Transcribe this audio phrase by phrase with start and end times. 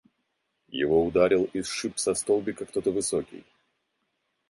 [0.71, 3.45] Его ударил и сшиб со столбика кто-то высокий.